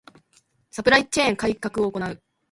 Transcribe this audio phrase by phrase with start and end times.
[0.11, 0.21] ⅱ
[0.71, 2.23] サプライチェーン改革を行う